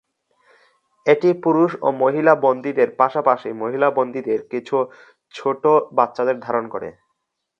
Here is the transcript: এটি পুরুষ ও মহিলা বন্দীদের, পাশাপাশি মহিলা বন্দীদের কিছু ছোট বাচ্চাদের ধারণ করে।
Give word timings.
এটি 1.05 1.29
পুরুষ 1.43 1.71
ও 1.81 1.97
মহিলা 2.01 2.33
বন্দীদের, 2.45 2.89
পাশাপাশি 3.01 3.49
মহিলা 3.61 3.87
বন্দীদের 3.97 4.39
কিছু 4.51 4.77
ছোট 5.33 5.63
বাচ্চাদের 5.97 6.37
ধারণ 6.45 6.65
করে। 6.73 6.89